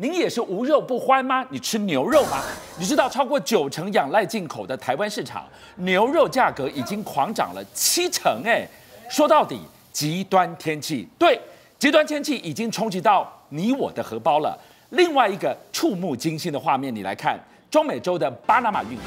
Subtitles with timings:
[0.00, 1.44] 您也是无肉不欢吗？
[1.50, 2.40] 你吃牛肉吗？
[2.78, 8.40] 你知道超过九成仰赖进口的台湾市场，牛肉价格已经狂涨了七成。
[8.44, 8.64] 哎，
[9.10, 9.60] 说到底，
[9.92, 11.40] 极端天气，对，
[11.80, 14.56] 极端天气已经冲击到你我的荷包了。
[14.90, 17.36] 另外一个触目惊心的画面，你来看，
[17.68, 19.02] 中美洲的巴拿马运河，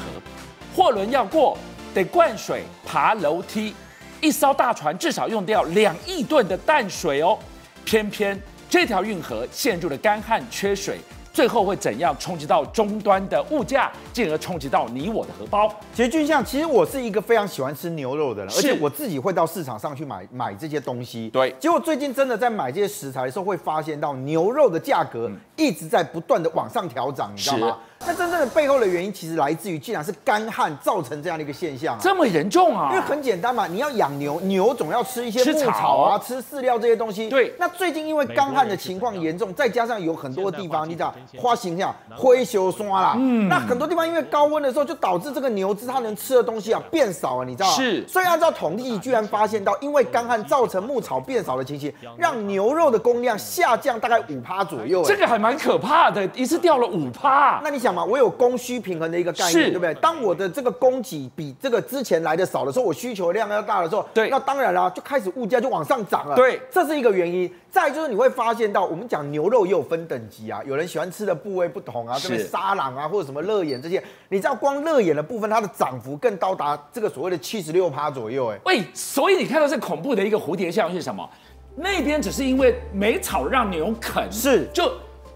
[0.76, 1.56] 货轮要过
[1.94, 3.74] 得灌水、爬楼梯，
[4.20, 7.38] 一艘大船至少用掉两亿吨的淡水哦，
[7.82, 8.38] 偏偏。
[8.72, 10.98] 这条运河陷入了干旱缺水，
[11.30, 15.70] 最后会怎样冲击到终端的物价，进而冲击到你我的荷包？
[15.94, 21.28] 其实俊相，其实我是一个非常喜欢吃牛肉的人，而且我自己会到市场上去买买这些东西。
[21.28, 27.78] 对，结果最近真的在买这些食材的时候，会发现到牛肉的价格一直在不断的往上调涨，你知道吗？
[28.04, 32.88] 那真正的背后的原因，其实来自于，竟然是干旱造成这样的一个现象，啊，这么严重啊？
[32.90, 37.28] 因为很简单嘛，你要养牛，牛总要吃一些牧草啊，吃饲料这些东西。
[37.28, 37.54] 对。
[37.58, 47.76] 那最近因为干旱的情况严重，再加上有很多地方，你知道花形象灰熊刷啦，嗯，那很多地方因为高温的时候，就导致这个牛只它能吃的东西啊变少了，你知道吗？
[47.76, 48.06] 是。
[48.08, 55.04] 所以按照统计，居然发现到，因为干旱造成牧草变少的情形，让牛肉的供量下降大概五趴左右。
[55.04, 57.60] 这个还蛮可怕的，一次掉了五趴。
[57.62, 58.82] 那你想嘛，我有供需。
[58.82, 59.94] 平衡的一个概念，对不对？
[59.94, 66.34] 当我的这个供给比这个之前来的少的时候，我需求量要大的时候，对，那当然了，就开始物价就往上涨了。
[66.34, 67.48] 对，这是一个原因。
[67.70, 72.44] 再就是你会发现到，我们讲牛肉也有分等级啊，有人喜欢吃的部位不同啊，对不对？
[72.44, 78.48] 沙朗啊，或者什么热眼这些，你知道光热眼的部分，它的涨幅更到达这个所谓的七十六趴左右。
[78.48, 81.28] 哎，喂，所以你看到这恐怖的一个蝴蝶效应是什么？
[81.76, 84.90] 那边只是因为没草让牛啃，是就。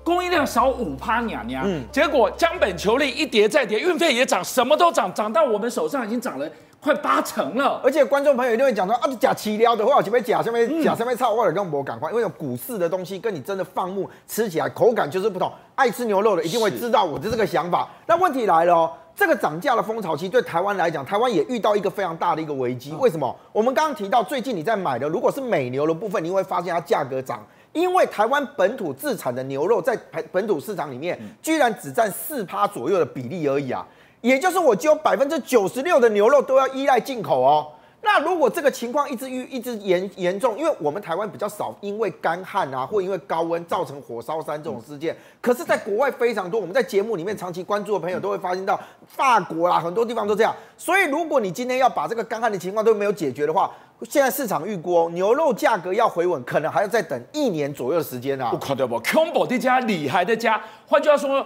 [0.07, 6.49] 供应量少五趴，娘娘，嗯，结果将本求利，一跌再跌，运费也涨，什么都涨，涨到我们手上已经涨了
[6.81, 7.81] 快八成了。
[7.83, 15.53] 而且观众朋友一定会讲说啊，假饲料的话，前面假下面假下面炒，或者跟我赶快，因为有股市的东西跟你真的放牧吃起来口感就是不同。
[15.75, 17.89] 爱吃牛肉的一定会知道我的这个想法。
[18.07, 22.93] 那问题来了哦，这个涨价的风潮期对台湾来讲，台湾也遇到一个非常大的一个危机。
[23.01, 23.37] 为什么？
[23.53, 27.45] 我们刚刚提到最近你在买的，如果是美牛的部分，你会发现它价格涨。
[27.77, 29.95] 因为台湾本土自产的牛肉在
[30.33, 33.87] 本土市场里面，居然只占四趴左右的比例而已啊，
[34.23, 37.69] 也就是我只有百分之九十六的牛肉都要依赖进口哦。
[38.03, 46.61] 那如果这个情况一直一直严严重，因为我们台湾比较少，因为干旱啊，或因为高温造成火烧山这种事件，可是在国外非常多。
[46.61, 50.55] 我们在节目里面长期关注的朋友都会发现到，法国啊，很多地方都这样。
[50.79, 58.51] 所以如果你今天要把这个干旱的情况都没有解决的话，现在市场预估牛肉价格要回稳，可能还要再等一年左右的时间啊！
[58.51, 61.45] 不可能不，combo 的家厉害的家，换句话说，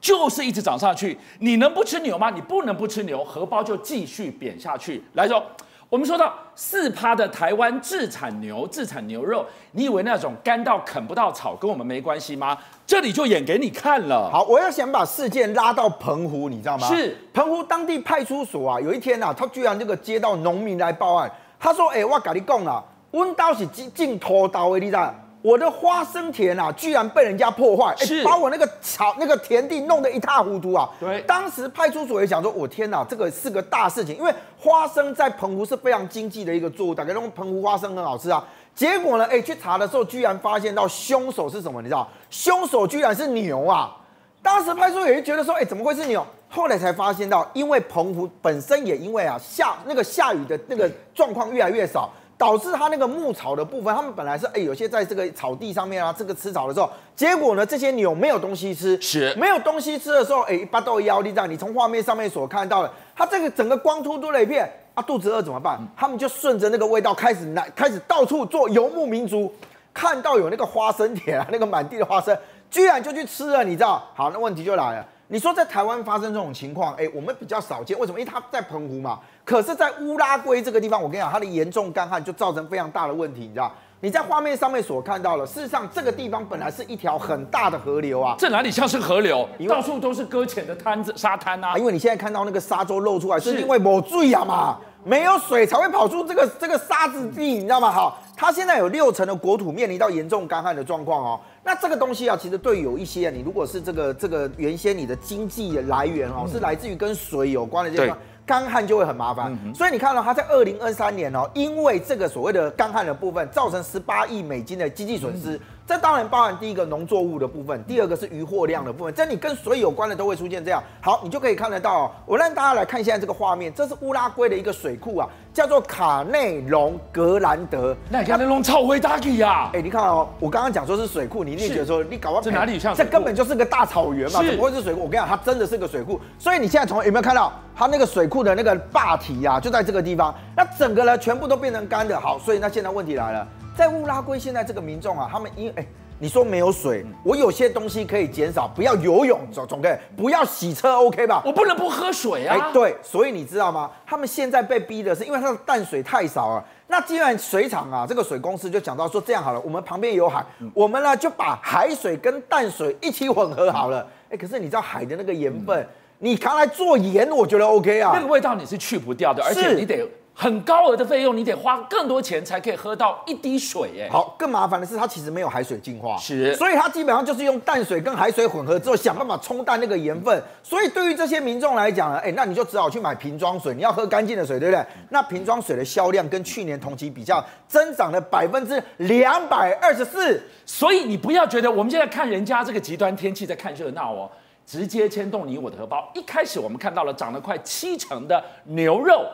[0.00, 1.18] 就是一直涨上去。
[1.40, 2.30] 你能不吃牛吗？
[2.30, 5.02] 你不能不吃牛，荷包就继续贬下去。
[5.14, 5.42] 来说，
[5.88, 12.56] 我们说到四趴的台湾自产牛、自产牛肉，你以为那种干到啃不到草跟我们没关系吗？
[12.86, 14.30] 这里就演给你看了。
[14.30, 16.86] 好，我要想把事件拉到澎湖，你知道吗？
[16.86, 21.28] 是澎湖当地派出所啊，有一天啊，他居然这个接到农民来报案。
[21.58, 22.82] 他说：“哎、欸，我跟你讲啦，
[23.12, 25.14] 温刀是进进拖刀的，你知道？
[25.40, 30.88] 我的花生田啊，居然被人家破坏，哎、欸，把我那个草那个田地弄得一塌糊涂啊！
[30.98, 38.44] 对，当时派出所也想说，我天哪，这个是个大事情，因为花生在澎湖是非常经济的一个作物，大家认为澎湖花生很好吃啊。
[38.74, 41.80] 结果呢，哎、欸，去查的时候，居然发现到凶手是什么？
[41.80, 42.06] 你知道？
[42.30, 43.96] 凶手居然是牛啊！
[44.42, 65.78] 当时派出所也觉得说，哎、欸，怎么会是牛？”后来才发现到，因为澎湖本身也因为啊下那个下雨的那个状况越来越少，导致它那个牧草的部分，他们本来是哎有些在这个草地上面啊这个吃草的时候，结果呢这些牛没有东西吃，是没有东西吃的时候，哎巴豆腰力站，你从画面上面所看到的，它这个整个光秃秃的一片啊，肚子饿怎么办？
[65.94, 69.52] 他们就顺着那个味道开始来开始到处做游牧民族，
[69.92, 72.34] 看到有那个花生田啊，那个满地的花生，
[72.70, 74.02] 居然就去吃了，你知道？
[74.14, 75.06] 好，那问题就来了。
[75.30, 78.18] 你说在台湾发生这种情况，哎，我们比较少见，为什么？
[78.18, 79.20] 因为它在澎湖嘛。
[79.44, 83.70] 可是，在乌拉圭这个地方，我跟你讲，它的严重干旱就造成非常大的问题，你知道？
[84.00, 88.36] 你在画面上面所看到的，事实上这个地方本来是一条很大的河流啊。
[88.38, 89.46] 这哪里像是河流？
[89.68, 91.76] 到处都是搁浅的滩子、沙滩啊。
[91.76, 97.90] 因为你现在看到那个沙洲露出来，是因为没水啊嘛，没有水才会跑出这个这个沙子地，你知道吗？
[97.90, 101.40] 好，它现在有六成的国土面临到严重干旱的状况哦。
[101.68, 108.16] 那这个东西啊，其实对有一些啊，你如果是这个这个原先你的经济的来源哦，是来自于跟水有关的这个
[108.46, 109.54] 干旱就会很麻烦。
[109.74, 115.60] 所以你看到它在二零二三年哦，因为这个所谓的干旱的部分，造成十八亿美金的经济损失。
[115.88, 119.14] 这当然包含第一个农作物的部分，第二个是渔获量的部分。
[119.14, 120.82] 这你跟水有关的都会出现这样。
[121.00, 122.10] 好，你就可以看得到哦。
[122.26, 127.96] 我让大家来看现在这个画面，这是乌拉圭的一个水库啊，叫做卡内隆格兰德。
[128.10, 129.70] 那你看那龙超会大气呀！
[129.72, 132.94] 哎，你看哦，我刚刚讲说是水库，你一定觉得说你搞不好这哪里像？
[132.94, 135.04] 这根本就是个大草原嘛，怎么会是水库？
[135.04, 136.20] 我跟你讲，它真的是个水库。
[136.38, 140.34] 所以你现在从有没有看到它那个水库的那个坝体呀，就在这个地方。
[140.54, 142.20] 那整个呢，全部都变成干的。
[142.20, 143.48] 好，所以那现在问题来了。
[143.78, 145.86] 在乌拉圭，现在这个民众啊，他们因为哎，
[146.18, 151.40] 你说没有水，我有些东西可以减少，不要游泳，总总可以，不要洗车，OK 吧？
[151.46, 152.56] 我不能不喝水啊。
[152.58, 153.88] 哎，对，所以你知道吗？
[154.04, 156.64] 他们现在被逼的是，因为它的淡水太少了。
[156.88, 164.04] 那既然水厂啊，这个水公司就讲到说，这样好了，我们旁边有海，我们呢就把海水跟淡水一起混合好了。
[164.28, 165.86] 哎，可是你知道海的那个盐分，
[166.18, 168.10] 你拿来做盐，我觉得 OK 啊。
[168.12, 170.04] 那个味道你是去不掉的，而且你得。
[170.40, 180.40] 很高额的费用，你得花更多钱才可以喝到一滴水，哎，好，更麻烦的是它其实没有海水净化，是，所以它基本上就是用淡水跟海水混合之后，想办法冲淡那个盐分。
[180.62, 184.86] 所以对于这些民众来讲呢，哎，那你就只好去买瓶装水，你要喝干净的水，对不对？
[185.08, 190.40] 那瓶装水的销量跟去年同期比较，增长了百分之两百二十四。
[190.64, 194.30] 所以你不要觉得我们现在看人家这个极端天气在看热闹哦，
[194.64, 196.08] 直接牵动你我的荷包。
[196.14, 199.26] 一开始我们看到了涨了快七成的牛肉。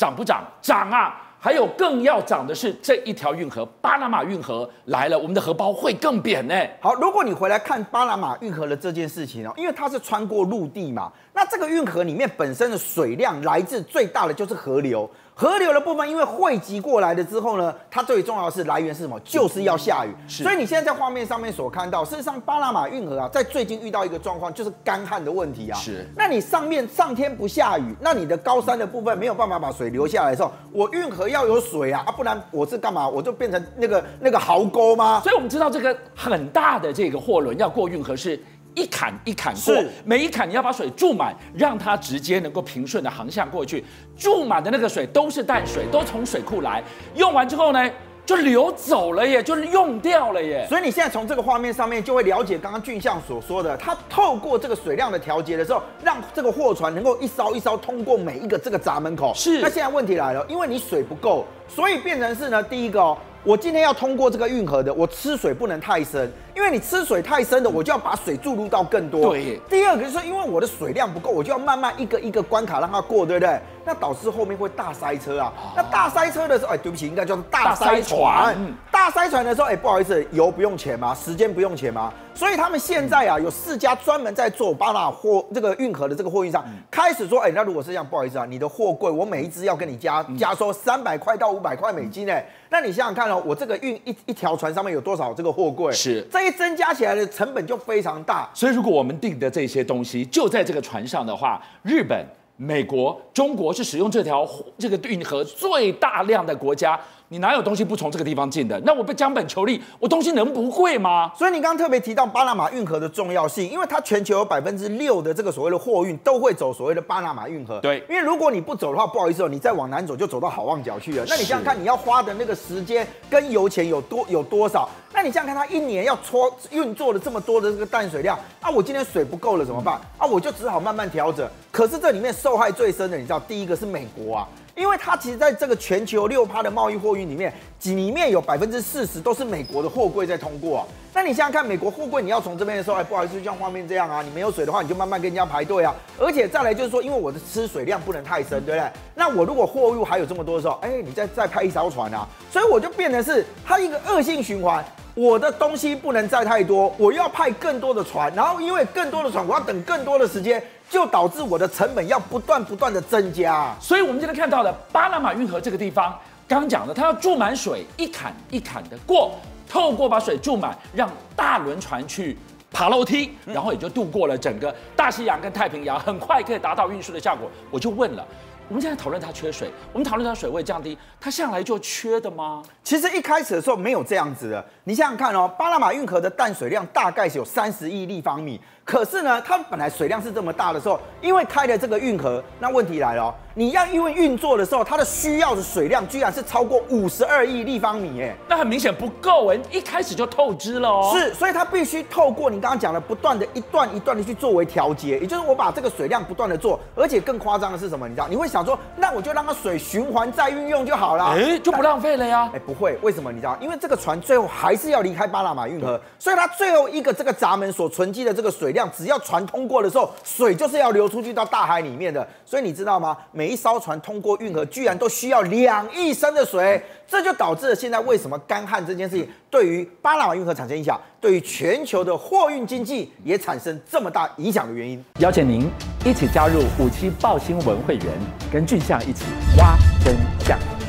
[0.00, 0.42] 涨不涨？
[0.62, 1.20] 涨啊！
[1.38, 6.54] 还有更要涨的是这一条运河——巴拿马运河来了，我们的荷包会更扁呢。
[6.80, 15.10] 好，如果你回来看巴拿马运河的这件事情哦，因为它是穿过陆地嘛，那这个运河里面本身的水量来自最大的就是河流。
[15.40, 19.18] 河流的部分，因为汇集过来了之后呢，它最重要的是来源是什么？
[19.20, 20.14] 就是要下雨。
[20.28, 25.78] 所以你现在在画面上面所看到，事实上巴拿马运河啊，在最近遇到一个状况，就是干旱的问题啊。
[25.78, 26.06] 是。
[26.14, 33.08] 那你上面上天不下雨，那你的高山的部分没有办法把水流下来的时候，我运河要有水啊，啊，不然我是干嘛？
[33.08, 35.22] 我就变成那个那个壕沟吗？
[35.22, 38.38] 所以我们知道这个很大的这个货轮要过运河是。
[38.74, 39.74] 一坎一坎过，
[40.04, 43.84] 每一坎你要把水注满，让它直接能够平顺的航向过去。
[44.16, 46.82] 注满的那个水都是淡水，都从水库来，
[47.14, 47.90] 用完之后呢，
[48.24, 50.64] 就流走了耶，就是用掉了耶。
[50.68, 59.32] 所以你现在从这个画面上面就会了解刚刚俊相所说的，他透过这个水量的调节的时候，让这个货船能够一艘一艘通过每一个这个闸门口。
[59.34, 59.60] 是。
[59.60, 63.16] 那现在问题来了，因为你水不够，所以变成是呢，第一个哦。
[63.42, 69.30] 我今天要通过这个运河的，我吃水不能太深，因为你吃水太深的，我就要把水注入到更多。
[69.30, 69.60] 对。
[69.68, 73.60] 第二个就是因为我的水量不够，我就要慢慢一个一个关卡让它过，对不对？
[73.84, 75.52] 那导致后面会大塞车啊。
[75.74, 78.56] 那大塞车的时候，哎，对不起，应该叫做大塞船。
[78.90, 81.14] 大塞船的时候，哎，不好意思，油不用钱吗？
[81.14, 82.12] 时间不用钱吗？
[82.34, 92.44] 所以他们现在啊，有四家专门在做巴拿马货这个运河的这个货运商，开始说，哎，那如果是这样，不好意思啊，你的货柜我每一只要跟你加加收三百块到五百块美金，哎。
[92.72, 95.92] 那你想想看哦，我这个运一一条船上面有多少这个货柜？
[95.92, 98.48] 是这一增加起来的成本就非常大。
[98.54, 102.24] 所以如果我们订的这些东西就在这个船上的话，日本、
[102.56, 104.48] 美国、中国是使用这条
[104.78, 106.98] 这个运河最大量的国家。
[107.32, 108.76] 你哪有东西不从这个地方进的？
[108.80, 111.30] 那我被将本求利，我东西能不贵吗？
[111.38, 117.78] 所以你刚刚特别提到巴拿马运河的重要性，因为它全球有百分之六的这个所谓的货运都会走所谓的巴拿马运河。
[117.78, 121.24] 对，因为如果你不走的话，不好意思哦，你再往南走就走到好望角去了。
[121.28, 124.88] 那你想想看，你要花的那个时间跟油钱有多有多少？
[125.14, 129.94] 那你想想看，它一年要搓运作了这么多的这个淡水量啊，我今天水不够了怎么办？
[130.18, 131.48] 啊，我就只好慢慢调整。
[131.70, 134.48] 可是这里面受害最深的，你知道，第一个是美国啊。
[134.80, 140.86] 因为它其实在这个全球六趴的贸易货运里面，里面有百分之四十都是美国的货柜在通过啊。
[141.12, 145.94] 那你想想看，美国货柜你要从这边的时候，哎，不好意思，就像画面这样啊，你没有水的话，你就慢慢跟人家排队啊。
[146.18, 148.90] 而且再来就是说，因为我的吃水量不能太深，对不对？
[149.14, 154.82] 那我如果货物还有这么多的时候，哎，你再再派一艘船啊，所以我就变成是它一个恶性循环。
[155.14, 160.62] 我的东西不能载太多，我要派更多的船，然后因为更多的船，我要等更多的时间。
[160.90, 169.30] 就导致我的成本要不断不断的增加，所以我们今天看到的巴拿马运河这个地方，刚讲的，它要注满水，一坎一坎的过，
[169.68, 172.36] 透过把水注满，让大轮船去
[172.72, 177.48] 爬楼梯，然后也就度过了整个大西洋跟太平洋，很快可以达到运输的效果。
[177.70, 178.26] 我就问了。
[178.70, 182.62] 我们现在讨论它缺水，我们讨论它水位降低，它向来就缺的吗？
[182.84, 184.64] 其实一开始的时候没有这样子的。
[184.84, 188.60] 你想想看哦，巴拿马运河的淡水量大概是有三十亿立方米，
[188.90, 201.12] 可是呢，它本来水量是这么大的时候，因为开了这个运河，那问题来了哦，你要因为运作的时候，它的需要的水量居然是超过五十二亿立方米，哎，那很明显不够哎，一开始就透支了哦。
[201.14, 208.06] 是，所以它必须透过你刚刚讲的不断的一段一段的去作为调节，也就是我把这个水量不断的做，而且更夸张的是什么？
[208.06, 208.28] 你知道？
[208.28, 208.60] 你会想。
[208.60, 212.50] 想说，那我就让它水循环再运用就好了，哎，就不浪费了呀。
[212.52, 213.32] 哎，不会，为什么？
[213.32, 213.56] 你知道？
[213.58, 222.26] 因为这个船最后还是要离开巴拿马运河，所以它最后一个这个闸门所存积的这个水量，只要船通过的时候，水就是要流出去到大海里面的。
[222.44, 223.16] 所以你知道吗？
[223.32, 235.02] 每一艘船通过运河，居然都需要两亿升的水，这就导致了现在为什么干旱这件事情对于巴拿马运河产生影响，对于全球的货运经济也产生这么大影响的原因。
[235.18, 235.68] 邀请您
[236.04, 238.06] 一起加入五七爆新闻会员，
[238.52, 239.24] 跟俊相一起
[239.56, 240.79] 挖真相。